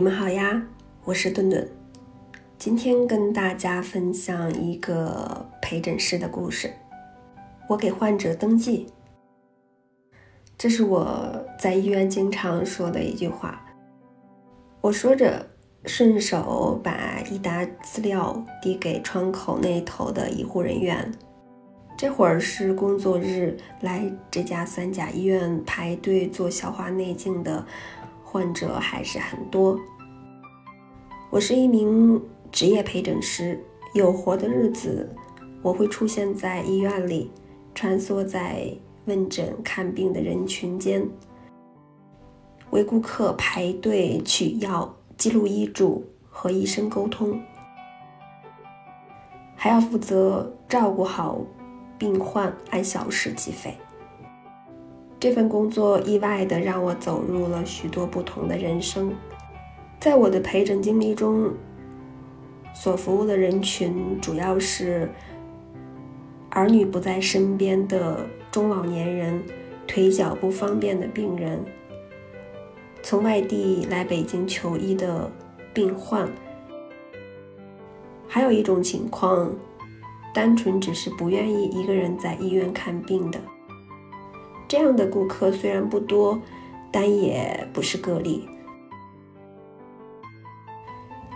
[0.00, 0.66] 你们好呀，
[1.04, 1.70] 我是顿顿。
[2.56, 6.72] 今天跟大家分享一个陪诊师的故事。
[7.68, 8.86] 我给患者登记，
[10.56, 13.62] 这是我在医院经常说的一句话。
[14.80, 15.46] 我说着，
[15.84, 21.12] 顺手把一沓资料递给窗口那头的医护人员。
[21.94, 27.66] 这会儿是工作日，来这家三甲医院排队做消化内镜的
[28.32, 29.76] 患者还是很多。
[31.30, 33.60] 我是一名职业陪诊师，
[33.92, 35.12] 有活的日子，
[35.62, 37.28] 我会出现在医院里，
[37.74, 38.72] 穿梭在
[39.06, 41.04] 问诊看病的人群间，
[42.70, 47.36] 为顾客排队取药、记录医嘱和医生沟通，
[49.56, 51.40] 还要负责照顾好。
[51.98, 53.76] 病患按小时计费。
[55.20, 59.12] 这份工作意外的让我走入了许多不同的人生。
[60.00, 61.52] 在我的陪诊经历中，
[62.74, 65.10] 所服务的人群主要是
[66.48, 69.42] 儿女不在身边的中老年人、
[69.86, 71.62] 腿脚不方便的病人、
[73.02, 75.30] 从外地来北京求医的
[75.74, 76.26] 病患，
[78.26, 79.52] 还有一种情况。
[80.32, 83.40] 单纯只是不愿意一个人在医院看病的，
[84.70, 86.40] 这样的顾客虽然不多，
[86.92, 88.48] 但也不是个例。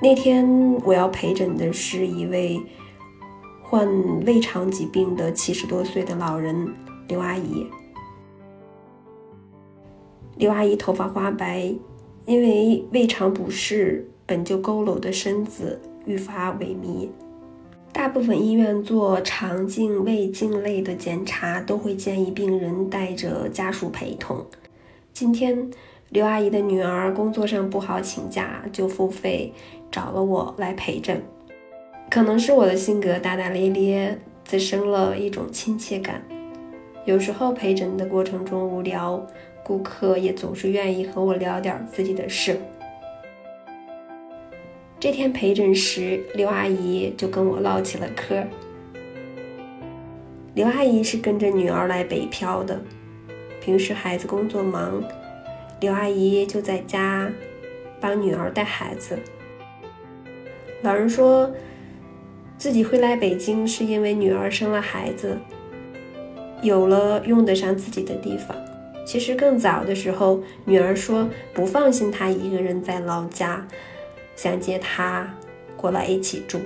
[0.00, 0.46] 那天
[0.84, 2.62] 我要陪诊的是一位
[3.60, 6.72] 患胃肠疾病的七十多岁的老人
[7.08, 7.66] 刘阿姨。
[10.36, 11.74] 刘阿姨头发花白，
[12.26, 17.08] 因为胃肠不适，本就佝偻的身子愈发萎靡。
[17.94, 24.44] 大部分医院做肠镜、胃镜类的检查，都会建议病人带着家属陪同。
[25.12, 25.70] 今天，
[26.08, 29.52] 刘阿姨的女儿工作上不好请假，就付费
[29.92, 31.22] 找了我来陪诊。
[32.10, 36.20] 可能是我的性格大大咧咧，滋生了一种亲切感。
[37.04, 39.24] 有时候陪诊的过程中无聊，
[39.62, 42.58] 顾客也总是愿意和我聊点自己的事。
[45.04, 48.42] 这天陪诊时，刘阿姨就跟我唠起了嗑。
[50.54, 52.80] 刘阿姨是跟着女儿来北漂的，
[53.60, 55.04] 平时孩子工作忙，
[55.78, 57.30] 刘阿姨就在家
[58.00, 59.18] 帮女儿带孩子。
[60.80, 61.52] 老人说
[62.56, 65.36] 自己会来北京，是因为女儿生了孩子，
[66.62, 68.56] 有了用得上自己的地方。
[69.06, 73.68] 其实更早的时候，女儿说不放心她一个人在老家。
[74.36, 75.34] 想接她
[75.76, 76.60] 过来一起住，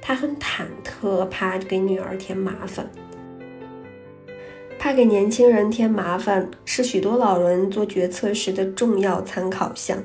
[0.00, 2.88] 他很忐忑，怕给女儿添麻烦。
[4.78, 9.98] 怕给年轻人添麻烦是许多老人做决策时的重要参考项。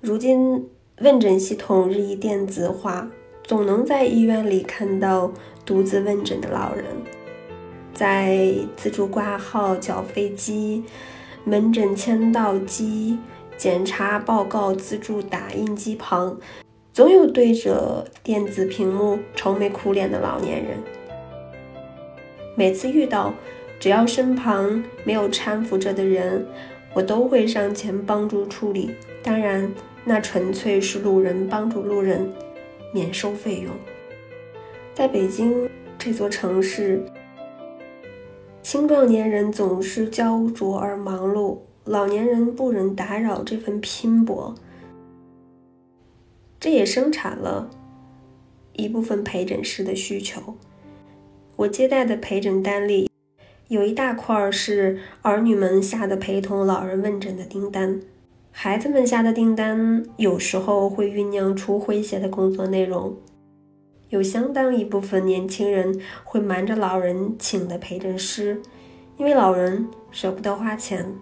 [0.00, 0.68] 如今
[1.00, 3.08] 问诊系统日益电子化，
[3.44, 5.30] 总能在医院里看到
[5.64, 6.84] 独自问诊的老人，
[7.94, 10.82] 在自助挂号缴费机、
[11.44, 13.18] 门诊签到机。
[13.56, 16.38] 检查报告自助打印机旁，
[16.92, 20.76] 总有对着电子屏幕愁眉苦脸的老年人。
[22.54, 23.34] 每次遇到，
[23.80, 26.46] 只要身旁没有搀扶着的人，
[26.92, 28.94] 我都会上前帮助处理。
[29.22, 29.72] 当然，
[30.04, 32.30] 那纯粹是路人帮助路人，
[32.92, 33.72] 免收费用。
[34.94, 35.68] 在北京
[35.98, 37.04] 这座城市，
[38.62, 41.58] 青壮年人总是焦灼而忙碌。
[41.86, 44.56] 老年人不忍打扰这份拼搏，
[46.58, 47.70] 这也生产了
[48.72, 50.56] 一部分陪诊师的需求。
[51.54, 53.08] 我接待的陪诊单里
[53.68, 58.00] 有一大块是儿女们下的陪同老人问诊的订单，
[58.50, 63.16] 孩子们下的订单有时候会酝酿出诙谐的工作内容。
[64.08, 68.60] 有相当一部分年轻人会瞒着老人请的陪诊师，
[69.16, 71.14] 因为老人舍不得花钱。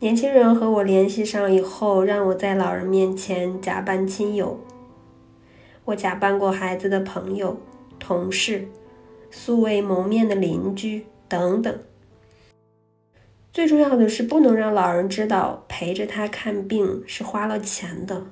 [0.00, 4.58] 年轻人和我联系上以后，让我在老人面前假扮亲友。
[5.84, 7.58] 我假扮过孩子的朋友、
[7.98, 8.66] 同事、
[9.30, 11.78] 素未谋面的邻居等等。
[13.52, 18.22] 最重要的是，不能让老人知道陪着他看病是花了钱的，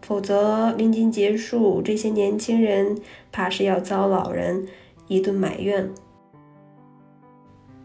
[0.00, 2.98] 否则临近结束，这些年轻人
[3.30, 4.66] 怕是要遭老人
[5.08, 5.92] 一顿埋怨。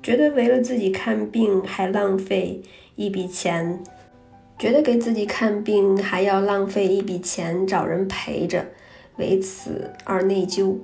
[0.01, 2.61] 觉得为了自己看病还浪费
[2.95, 3.83] 一笔钱，
[4.57, 8.65] 觉得给自己看病还要浪费一笔钱找人陪着，
[9.17, 10.77] 为此而内疚。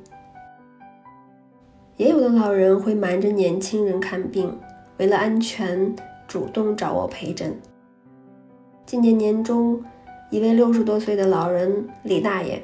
[1.96, 4.54] 也有的老人会瞒着年轻人看病，
[4.98, 5.96] 为了安全
[6.28, 7.58] 主动找我陪诊。
[8.86, 9.82] 今年年中，
[10.30, 12.62] 一位六十多岁的老人李大爷。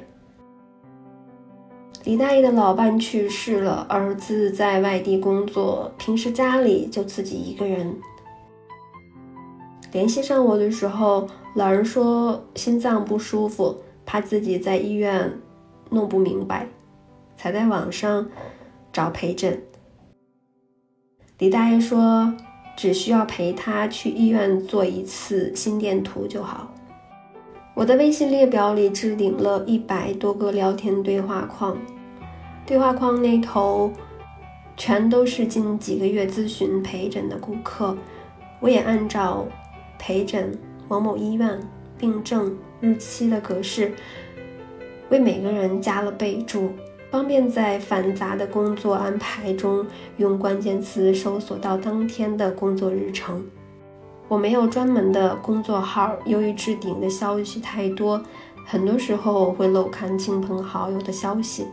[2.04, 7.96] 李大爷的老伴去世了，儿子在外地工作，平时家里就自己一个人。
[9.92, 15.38] 联系上我的时候，老人说心脏不舒服，怕自己在医院
[15.90, 16.66] 弄不明白，
[17.36, 18.28] 才在网上
[18.92, 19.62] 找陪诊。
[21.38, 22.34] 李大爷说，
[22.76, 26.71] 只需要陪他去医院做一次心电图就好。
[27.74, 31.74] 我的微信列表里置顶了一百多个聊天对话框，
[32.66, 33.90] 对话框那头
[34.76, 37.96] 全都是近几个月咨询陪诊的顾客。
[38.60, 39.46] 我也按照
[39.98, 41.58] 陪诊某某医院、
[41.98, 43.92] 病症、日期的格式，
[45.08, 46.70] 为每个人加了备注，
[47.10, 49.86] 方便在繁杂的工作安排中
[50.18, 53.42] 用关键词搜索到当天的工作日程。
[54.32, 58.18] 我没有专门的工作号，由于置顶的消息太多，
[58.64, 61.66] 很多时候会漏看亲朋好友的消息。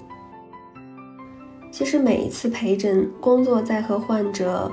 [1.72, 4.70] 其实每一次陪诊工作在和患者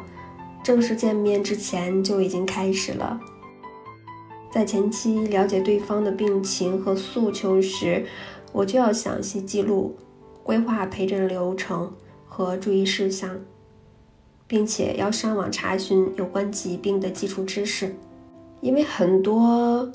[0.64, 3.20] 正式见面之前就已经开始了，
[4.50, 8.04] 在前期了解对方的病情和诉求时，
[8.50, 9.96] 我就要详细记录、
[10.42, 11.92] 规划陪诊流程
[12.26, 13.30] 和注意事项。
[14.46, 17.94] 并且要上网查询有关疾病的基础知识，
[18.60, 19.90] 因为很多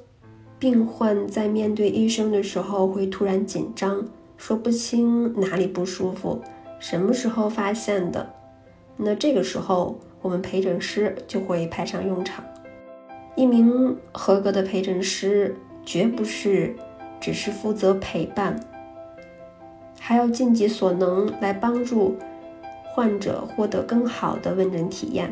[0.60, 4.06] 病患在面对医生的时候会突然紧张，
[4.38, 6.42] 说不清哪里不舒服，
[6.80, 8.34] 什么时候发现的。
[8.98, 12.44] 那这个时候，我们陪诊师就会派上用场。
[13.36, 15.56] 一名合格的陪诊师
[15.86, 16.76] 绝不是
[17.20, 18.60] 只是负责陪伴，
[19.98, 22.18] 还要尽己所能来帮助。
[22.94, 25.32] 患者获得更好的问诊体验。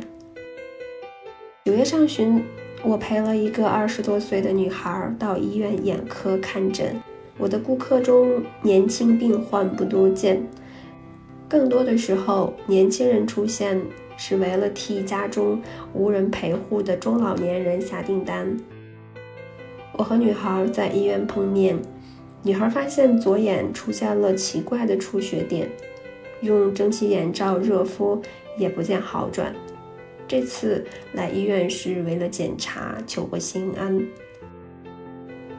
[1.65, 2.43] 九月上旬，
[2.83, 6.95] 我陪了一个二十多岁的女孩到医院眼科看诊。
[7.37, 10.41] 我的顾客中，年轻病患不多见，
[11.47, 13.81] 更多的时候，年轻人出现
[14.17, 15.61] 是为了替家中
[15.93, 18.57] 无人陪护的中老年人下订单。
[19.93, 21.77] 我和女孩在医院碰面，
[22.41, 25.69] 女孩发现左眼出现了奇怪的出血点。
[26.41, 28.21] 用蒸汽眼罩热敷
[28.57, 29.53] 也不见好转。
[30.27, 33.99] 这次来医院是为了检查，求个心安。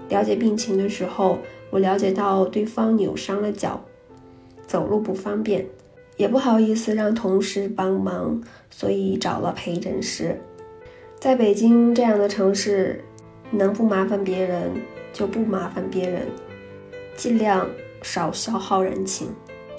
[0.09, 1.39] 了解病情的时候，
[1.71, 3.85] 我了解到对方扭伤了脚，
[4.67, 5.67] 走路不方便，
[6.17, 8.41] 也不好意思让同事帮忙，
[8.71, 10.41] 所以找了陪诊师。
[11.19, 13.05] 在北京这样的城市，
[13.51, 14.71] 能不麻烦别人
[15.13, 16.27] 就不麻烦别人，
[17.17, 17.69] 尽量
[18.03, 19.29] 少消耗人情。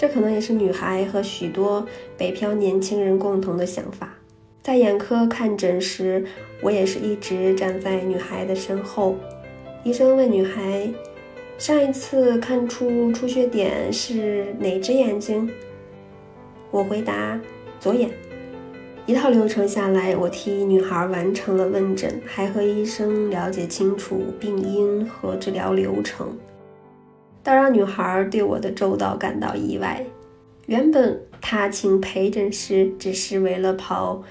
[0.02, 1.86] 这可能也是女孩和许多
[2.18, 4.12] 北漂年轻人共同的想法。
[4.64, 6.26] 在眼科看诊时，
[6.64, 9.16] 我也是一直站在女孩的身后。
[9.84, 10.92] 医生问女孩
[11.60, 15.48] ：“上一次看出出血点是哪只眼睛？”
[16.72, 17.40] 我回答
[17.80, 18.10] ：“左眼。”
[19.06, 26.36] 一套流程下来，我替女孩完成了问诊，还和医生了解清楚病因和治疗流程。
[27.44, 30.06] 倒让女孩对我的周到感到意外。
[30.68, 34.24] 原本她请陪诊师只是为了跑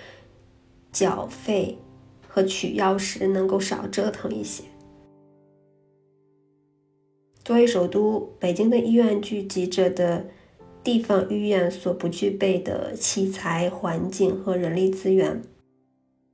[0.93, 1.79] 缴费
[2.27, 4.65] 和取药时能够少折腾一些。
[7.43, 10.27] 作为首都，北京的医院聚集着的
[10.85, 15.43] 地方医院所不具备的器材、环境和人力资源，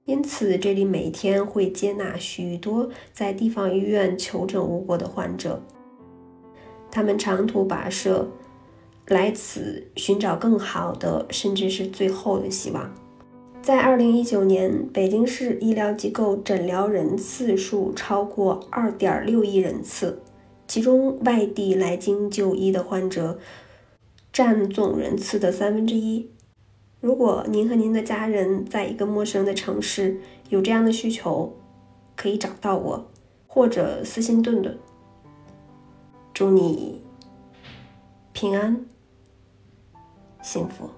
[0.05, 5.63] 因此这里每天会接纳许多在地方医院求诊无果的患者。
[6.97, 8.27] 他们长途跋涉
[9.09, 12.91] 来此寻找更好的，甚至是最后的希望。
[13.61, 20.23] 在二零一九年，北京市医疗机构诊疗人次数超过二点六亿人次，
[20.67, 23.39] 其中外地来京就医的患者
[24.33, 26.31] 占总人次的三分之一。
[27.03, 31.55] 如果您和您的家人在一个陌生的城市有这样的需求，
[32.17, 33.11] 可以找到我，
[33.47, 34.79] 或者私信顿顿。
[36.37, 37.01] 祝你
[38.35, 38.85] 平安、
[40.43, 40.91] 幸福。